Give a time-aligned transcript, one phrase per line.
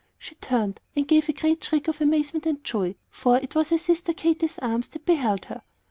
[0.17, 3.77] She turned, and gave a great shriek of amazement and joy, for it was her
[3.77, 5.61] sister Katy's arms that held her.